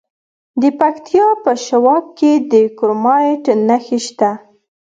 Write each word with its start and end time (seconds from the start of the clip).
د 0.61 0.63
پکتیا 0.79 1.27
په 1.43 1.51
شواک 1.65 2.05
کې 2.17 2.31
د 2.51 2.53
کرومایټ 2.77 3.45
نښې 3.67 3.99
شته. 4.05 4.31